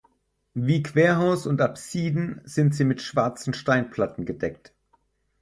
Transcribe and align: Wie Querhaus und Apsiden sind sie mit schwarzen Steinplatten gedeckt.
Wie 0.55 0.81
Querhaus 0.81 1.45
und 1.45 1.61
Apsiden 1.61 2.41
sind 2.43 2.73
sie 2.73 2.85
mit 2.85 3.03
schwarzen 3.03 3.53
Steinplatten 3.53 4.25
gedeckt. 4.25 4.73